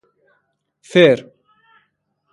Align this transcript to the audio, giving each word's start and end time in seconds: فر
فر 0.83 1.15